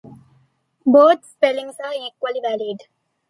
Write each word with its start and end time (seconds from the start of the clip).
Both 0.83 1.25
spellings 1.25 1.75
are 1.79 1.93
equally 1.93 2.41
valid. 2.41 2.87